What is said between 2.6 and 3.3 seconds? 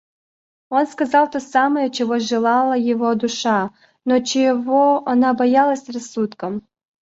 ее